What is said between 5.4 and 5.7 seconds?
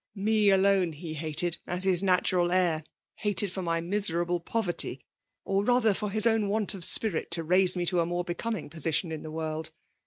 or